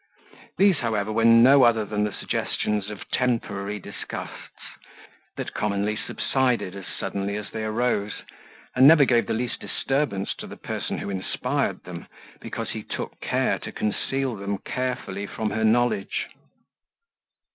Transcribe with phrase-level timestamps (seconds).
[0.57, 4.63] These, however, were no other than the suggestions of temporary disgusts,
[5.37, 8.23] that commonly subsided as suddenly as they arose,
[8.75, 12.07] and never gave the least disturbance to the person who inspired them,
[12.39, 16.29] because he took care to conceal them carefully from her knowledge.